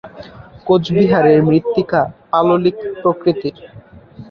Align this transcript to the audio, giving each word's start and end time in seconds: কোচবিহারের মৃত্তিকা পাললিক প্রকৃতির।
কোচবিহারের 0.67 1.39
মৃত্তিকা 1.47 2.01
পাললিক 2.31 2.77
প্রকৃতির। 3.01 3.55